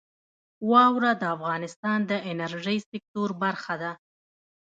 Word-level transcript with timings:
واوره 0.71 1.11
د 1.21 1.23
افغانستان 1.35 1.99
د 2.11 2.11
انرژۍ 2.31 2.77
سکتور 2.89 3.29
برخه 3.43 3.75
ده. 3.81 3.91